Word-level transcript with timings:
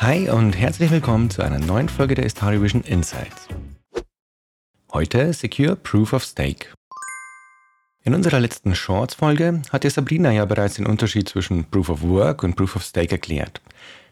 Hi 0.00 0.30
und 0.30 0.56
herzlich 0.56 0.92
willkommen 0.92 1.28
zu 1.28 1.42
einer 1.42 1.58
neuen 1.58 1.88
Folge 1.88 2.14
der 2.14 2.24
Istari 2.24 2.62
Vision 2.62 2.82
Insights. 2.82 3.48
Heute 4.92 5.32
Secure 5.32 5.74
Proof 5.74 6.12
of 6.12 6.22
Stake. 6.22 6.68
In 8.04 8.14
unserer 8.14 8.38
letzten 8.38 8.76
Shorts-Folge 8.76 9.60
hat 9.70 9.82
dir 9.82 9.90
Sabrina 9.90 10.30
ja 10.30 10.44
bereits 10.44 10.76
den 10.76 10.86
Unterschied 10.86 11.28
zwischen 11.28 11.64
Proof 11.64 11.88
of 11.88 12.02
Work 12.02 12.44
und 12.44 12.54
Proof 12.54 12.76
of 12.76 12.84
Stake 12.84 13.10
erklärt. 13.10 13.60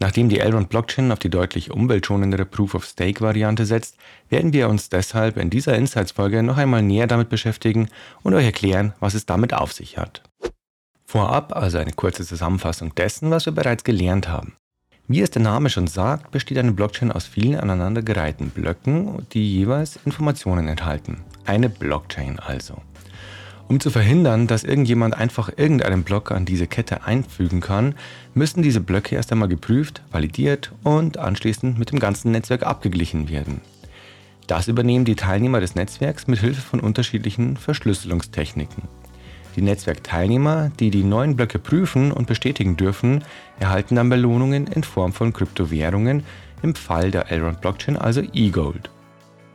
Nachdem 0.00 0.28
die 0.28 0.40
Elrond 0.40 0.68
Blockchain 0.68 1.12
auf 1.12 1.20
die 1.20 1.30
deutlich 1.30 1.70
umweltschonendere 1.70 2.44
Proof 2.44 2.74
of 2.74 2.84
Stake 2.84 3.20
Variante 3.20 3.64
setzt, 3.64 3.98
werden 4.30 4.52
wir 4.52 4.68
uns 4.68 4.88
deshalb 4.88 5.36
in 5.36 5.48
dieser 5.48 5.76
Insights-Folge 5.76 6.42
noch 6.42 6.56
einmal 6.56 6.82
näher 6.82 7.06
damit 7.06 7.28
beschäftigen 7.28 7.88
und 8.24 8.34
euch 8.34 8.46
erklären, 8.46 8.94
was 8.98 9.14
es 9.14 9.26
damit 9.26 9.54
auf 9.54 9.72
sich 9.72 9.96
hat. 9.96 10.24
Vorab 11.04 11.54
also 11.54 11.78
eine 11.78 11.92
kurze 11.92 12.26
Zusammenfassung 12.26 12.96
dessen, 12.96 13.30
was 13.30 13.46
wir 13.46 13.52
bereits 13.52 13.84
gelernt 13.84 14.26
haben. 14.26 14.56
Wie 15.10 15.22
es 15.22 15.30
der 15.30 15.40
Name 15.40 15.70
schon 15.70 15.86
sagt, 15.86 16.32
besteht 16.32 16.58
eine 16.58 16.72
Blockchain 16.72 17.10
aus 17.10 17.24
vielen 17.24 17.58
aneinandergereihten 17.58 18.50
Blöcken, 18.50 19.26
die 19.32 19.56
jeweils 19.56 19.98
Informationen 20.04 20.68
enthalten. 20.68 21.22
Eine 21.46 21.70
Blockchain 21.70 22.38
also. 22.38 22.82
Um 23.68 23.80
zu 23.80 23.88
verhindern, 23.88 24.46
dass 24.46 24.64
irgendjemand 24.64 25.16
einfach 25.16 25.50
irgendeinen 25.56 26.02
Block 26.02 26.30
an 26.30 26.44
diese 26.44 26.66
Kette 26.66 27.04
einfügen 27.04 27.62
kann, 27.62 27.94
müssen 28.34 28.62
diese 28.62 28.82
Blöcke 28.82 29.14
erst 29.14 29.32
einmal 29.32 29.48
geprüft, 29.48 30.02
validiert 30.10 30.72
und 30.84 31.16
anschließend 31.16 31.78
mit 31.78 31.90
dem 31.90 32.00
ganzen 32.00 32.30
Netzwerk 32.32 32.64
abgeglichen 32.64 33.30
werden. 33.30 33.62
Das 34.46 34.68
übernehmen 34.68 35.06
die 35.06 35.16
Teilnehmer 35.16 35.60
des 35.60 35.74
Netzwerks 35.74 36.26
mit 36.26 36.40
Hilfe 36.40 36.60
von 36.60 36.80
unterschiedlichen 36.80 37.56
Verschlüsselungstechniken. 37.56 38.82
Die 39.58 39.64
Netzwerkteilnehmer, 39.64 40.70
die 40.78 40.90
die 40.90 41.02
neuen 41.02 41.34
Blöcke 41.34 41.58
prüfen 41.58 42.12
und 42.12 42.28
bestätigen 42.28 42.76
dürfen, 42.76 43.24
erhalten 43.58 43.96
dann 43.96 44.08
Belohnungen 44.08 44.68
in 44.68 44.84
Form 44.84 45.12
von 45.12 45.32
Kryptowährungen, 45.32 46.22
im 46.62 46.76
Fall 46.76 47.10
der 47.10 47.32
Elrond 47.32 47.60
Blockchain 47.60 47.96
also 47.96 48.22
eGold. 48.32 48.88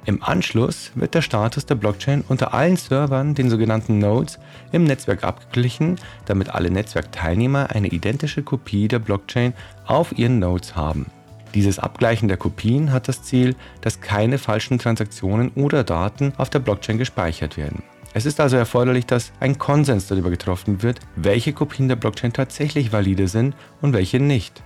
Im 0.06 0.22
Anschluss 0.22 0.92
wird 0.96 1.16
der 1.16 1.22
Status 1.22 1.66
der 1.66 1.76
Blockchain 1.76 2.22
unter 2.28 2.54
allen 2.54 2.76
Servern, 2.76 3.34
den 3.34 3.50
sogenannten 3.50 4.00
Nodes, 4.00 4.40
im 4.74 4.84
Netzwerk 4.84 5.24
abgeglichen, 5.24 5.96
damit 6.26 6.50
alle 6.50 6.70
Netzwerkteilnehmer 6.70 7.70
eine 7.70 7.88
identische 7.88 8.44
Kopie 8.44 8.90
der 8.90 9.00
Blockchain 9.00 9.54
auf 9.86 10.18
ihren 10.18 10.38
Nodes 10.40 10.76
haben. 10.76 11.06
Dieses 11.54 11.80
Abgleichen 11.80 12.28
der 12.28 12.36
Kopien 12.36 12.92
hat 12.92 13.08
das 13.08 13.24
Ziel, 13.24 13.56
dass 13.80 14.02
keine 14.02 14.38
falschen 14.38 14.80
Transaktionen 14.80 15.52
oder 15.56 15.86
Daten 15.86 16.34
auf 16.36 16.50
der 16.50 16.60
Blockchain 16.60 16.98
gespeichert 16.98 17.56
werden. 17.56 17.84
Es 18.16 18.28
ist 18.28 18.40
also 18.40 18.58
erforderlich, 18.58 19.08
dass 19.08 19.32
ein 19.40 19.58
Konsens 19.58 20.08
darüber 20.08 20.30
getroffen 20.30 20.84
wird, 20.84 21.00
welche 21.16 21.52
Kopien 21.52 21.88
der 21.88 21.96
Blockchain 21.96 22.32
tatsächlich 22.32 22.92
valide 22.92 23.28
sind 23.28 23.56
und 23.82 23.94
welche 23.94 24.20
nicht. 24.20 24.62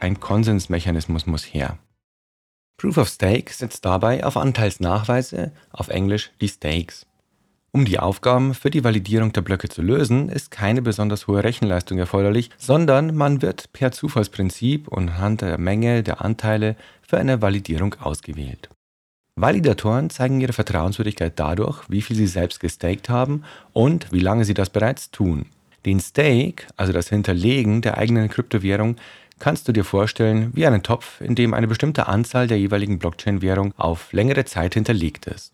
Ein 0.00 0.20
Konsensmechanismus 0.20 1.26
muss 1.26 1.44
her. 1.44 1.78
Proof 2.76 2.98
of 2.98 3.08
Stake 3.08 3.52
setzt 3.52 3.84
dabei 3.84 4.24
auf 4.24 4.36
Anteilsnachweise, 4.36 5.52
auf 5.70 5.88
Englisch 5.88 6.30
die 6.40 6.48
Stakes. 6.48 7.06
Um 7.72 7.84
die 7.84 7.98
Aufgaben 7.98 8.52
für 8.52 8.70
die 8.70 8.84
Validierung 8.84 9.32
der 9.32 9.42
Blöcke 9.42 9.68
zu 9.68 9.80
lösen, 9.80 10.28
ist 10.28 10.50
keine 10.50 10.82
besonders 10.82 11.26
hohe 11.26 11.44
Rechenleistung 11.44 11.98
erforderlich, 11.98 12.50
sondern 12.58 13.14
man 13.14 13.42
wird 13.42 13.72
per 13.72 13.92
Zufallsprinzip 13.92 14.88
und 14.88 15.08
anhand 15.10 15.42
der 15.42 15.56
Menge 15.56 16.02
der 16.02 16.20
Anteile 16.20 16.76
für 17.00 17.18
eine 17.18 17.40
Validierung 17.40 17.94
ausgewählt. 17.94 18.68
Validatoren 19.40 20.10
zeigen 20.10 20.40
ihre 20.42 20.52
Vertrauenswürdigkeit 20.52 21.32
dadurch, 21.36 21.88
wie 21.88 22.02
viel 22.02 22.14
sie 22.14 22.26
selbst 22.26 22.60
gestaked 22.60 23.08
haben 23.08 23.44
und 23.72 24.12
wie 24.12 24.20
lange 24.20 24.44
sie 24.44 24.52
das 24.52 24.68
bereits 24.68 25.10
tun. 25.10 25.46
Den 25.86 25.98
Stake, 25.98 26.66
also 26.76 26.92
das 26.92 27.08
Hinterlegen 27.08 27.80
der 27.80 27.96
eigenen 27.96 28.28
Kryptowährung, 28.28 28.96
kannst 29.38 29.66
du 29.66 29.72
dir 29.72 29.84
vorstellen 29.84 30.50
wie 30.54 30.66
einen 30.66 30.82
Topf, 30.82 31.22
in 31.22 31.36
dem 31.36 31.54
eine 31.54 31.68
bestimmte 31.68 32.06
Anzahl 32.06 32.48
der 32.48 32.58
jeweiligen 32.58 32.98
Blockchain-Währung 32.98 33.72
auf 33.78 34.12
längere 34.12 34.44
Zeit 34.44 34.74
hinterlegt 34.74 35.26
ist. 35.26 35.52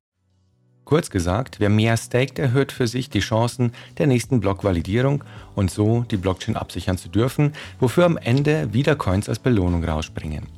Kurz 0.84 1.08
gesagt, 1.10 1.60
wer 1.60 1.68
mehr 1.70 1.96
staked, 1.96 2.40
erhöht 2.40 2.72
für 2.72 2.88
sich 2.88 3.08
die 3.08 3.20
Chancen 3.20 3.72
der 3.98 4.08
nächsten 4.08 4.40
Blockvalidierung 4.40 5.22
und 5.54 5.70
so 5.70 6.04
die 6.10 6.16
Blockchain 6.16 6.56
absichern 6.56 6.98
zu 6.98 7.08
dürfen, 7.08 7.52
wofür 7.78 8.04
am 8.04 8.16
Ende 8.16 8.72
wieder 8.72 8.96
Coins 8.96 9.28
als 9.28 9.38
Belohnung 9.38 9.84
rausspringen. 9.84 10.48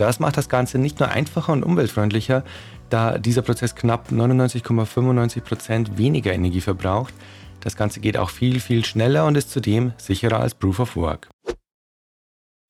Das 0.00 0.18
macht 0.18 0.38
das 0.38 0.48
Ganze 0.48 0.78
nicht 0.78 0.98
nur 0.98 1.10
einfacher 1.10 1.52
und 1.52 1.62
umweltfreundlicher, 1.62 2.42
da 2.88 3.18
dieser 3.18 3.42
Prozess 3.42 3.74
knapp 3.74 4.10
99,95% 4.10 5.98
weniger 5.98 6.32
Energie 6.32 6.62
verbraucht. 6.62 7.12
Das 7.60 7.76
Ganze 7.76 8.00
geht 8.00 8.16
auch 8.16 8.30
viel, 8.30 8.60
viel 8.60 8.82
schneller 8.82 9.26
und 9.26 9.36
ist 9.36 9.50
zudem 9.50 9.92
sicherer 9.98 10.40
als 10.40 10.54
Proof 10.54 10.80
of 10.80 10.96
Work. 10.96 11.28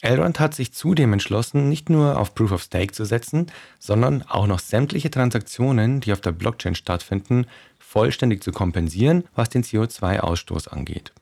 Elrond 0.03 0.41
hat 0.41 0.57
sich 0.57 0.73
zudem 0.73 1.13
entschlossen, 1.13 1.69
nicht 1.69 1.89
nur 1.89 2.19
auf 2.19 2.35
Proof 2.35 2.51
of 2.51 2.63
Stake 2.65 2.91
zu 2.91 3.05
setzen, 3.05 3.47
sondern 3.79 4.23
auch 4.23 4.49
noch 4.49 4.59
sämtliche 4.59 5.13
Transaktionen, 5.13 6.01
die 6.01 6.13
auf 6.13 6.21
der 6.21 6.33
Blockchain 6.33 6.75
stattfinden, 6.75 7.47
vollständig 7.79 8.43
zu 8.43 8.51
kompensieren, 8.51 9.23
was 9.37 9.51
den 9.51 9.63
CO2-Ausstoß 9.63 10.67
angeht. 10.67 11.13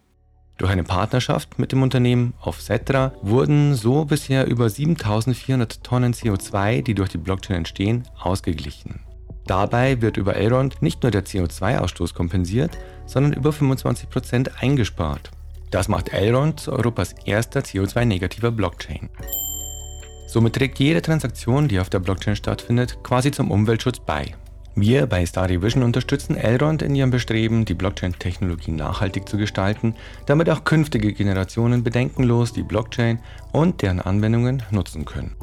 Durch 0.59 0.73
eine 0.73 0.83
Partnerschaft 0.83 1.61
mit 1.61 1.71
dem 1.71 1.83
Unternehmen 1.85 2.35
Offsetra 2.41 3.13
wurden 3.23 3.77
so 3.77 4.05
bisher 4.05 4.49
über 4.49 4.69
7400 4.69 5.85
Tonnen 5.85 6.13
CO2, 6.13 6.83
die 6.83 6.95
durch 6.95 7.11
die 7.11 7.19
Blockchain 7.19 7.59
entstehen, 7.59 8.03
ausgeglichen. 8.19 9.01
Dabei 9.47 10.03
wird 10.03 10.17
über 10.17 10.35
Elrond 10.35 10.83
nicht 10.83 11.03
nur 11.05 11.13
der 11.13 11.25
CO2-Ausstoß 11.25 12.13
kompensiert, 12.13 12.77
sondern 13.07 13.33
über 13.33 13.51
25% 13.51 14.57
eingespart. 14.61 15.31
Das 15.71 15.87
macht 15.87 16.13
Elrond 16.13 16.61
zu 16.61 16.73
Europas 16.73 17.15
erster 17.25 17.61
CO2-negativer 17.61 18.51
Blockchain. 18.51 19.09
Somit 20.27 20.57
trägt 20.57 20.81
jede 20.81 21.01
Transaktion, 21.01 21.69
die 21.69 21.79
auf 21.79 21.89
der 21.89 22.01
Blockchain 22.01 22.37
stattfindet, 22.37 22.99
quasi 23.05 23.31
zum 23.31 23.51
Umweltschutz 23.51 24.01
bei. 24.01 24.35
Wir 24.81 25.07
bei 25.07 25.27
Starry 25.27 25.61
Vision 25.61 25.83
unterstützen 25.83 26.37
Elrond 26.37 26.83
in 26.83 26.95
ihrem 26.95 27.11
Bestreben, 27.11 27.65
die 27.65 27.75
Blockchain-Technologie 27.75 28.71
nachhaltig 28.71 29.29
zu 29.29 29.37
gestalten, 29.37 29.95
damit 30.27 30.49
auch 30.51 30.63
künftige 30.63 31.13
Generationen 31.13 31.83
bedenkenlos 31.83 32.53
die 32.53 32.63
Blockchain 32.63 33.19
und 33.51 33.83
deren 33.83 34.01
Anwendungen 34.01 34.63
nutzen 34.71 35.05
können. 35.05 35.35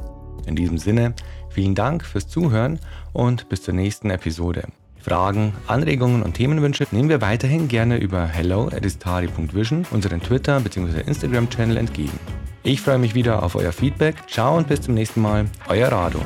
In 0.45 0.55
diesem 0.55 0.77
Sinne, 0.77 1.13
vielen 1.49 1.75
Dank 1.75 2.05
fürs 2.05 2.27
Zuhören 2.27 2.79
und 3.11 3.49
bis 3.49 3.63
zur 3.63 3.73
nächsten 3.73 4.09
Episode. 4.09 4.67
Fragen, 4.99 5.53
Anregungen 5.67 6.23
und 6.23 6.35
Themenwünsche 6.35 6.87
nehmen 6.91 7.09
wir 7.09 7.21
weiterhin 7.21 7.67
gerne 7.67 7.97
über 7.97 8.25
hello@istari.vision, 8.25 9.85
unseren 9.91 10.21
Twitter- 10.21 10.61
bzw. 10.61 11.01
Instagram-Channel 11.01 11.77
entgegen. 11.77 12.19
Ich 12.63 12.81
freue 12.81 12.99
mich 12.99 13.13
wieder 13.13 13.43
auf 13.43 13.55
euer 13.55 13.73
Feedback. 13.73 14.15
Ciao 14.27 14.57
und 14.57 14.67
bis 14.67 14.81
zum 14.81 14.93
nächsten 14.93 15.21
Mal. 15.21 15.45
Euer 15.67 15.91
Rado. 15.91 16.19